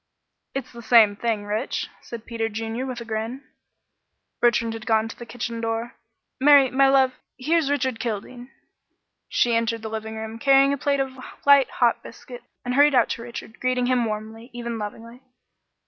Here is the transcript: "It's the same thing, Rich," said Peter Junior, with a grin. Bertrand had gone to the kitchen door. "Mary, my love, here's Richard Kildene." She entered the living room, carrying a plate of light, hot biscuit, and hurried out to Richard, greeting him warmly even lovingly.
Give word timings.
"It's 0.55 0.71
the 0.71 0.81
same 0.81 1.15
thing, 1.15 1.45
Rich," 1.45 1.87
said 2.01 2.25
Peter 2.25 2.49
Junior, 2.49 2.87
with 2.87 2.99
a 3.01 3.05
grin. 3.05 3.43
Bertrand 4.41 4.73
had 4.73 4.87
gone 4.87 5.07
to 5.07 5.15
the 5.15 5.27
kitchen 5.27 5.61
door. 5.61 5.95
"Mary, 6.39 6.71
my 6.71 6.89
love, 6.89 7.13
here's 7.37 7.69
Richard 7.69 7.99
Kildene." 7.99 8.49
She 9.29 9.53
entered 9.55 9.83
the 9.83 9.89
living 9.91 10.15
room, 10.15 10.39
carrying 10.39 10.73
a 10.73 10.77
plate 10.79 10.99
of 11.01 11.13
light, 11.45 11.69
hot 11.69 12.01
biscuit, 12.01 12.41
and 12.65 12.73
hurried 12.73 12.95
out 12.95 13.09
to 13.09 13.21
Richard, 13.21 13.59
greeting 13.59 13.85
him 13.85 14.05
warmly 14.05 14.49
even 14.53 14.79
lovingly. 14.79 15.21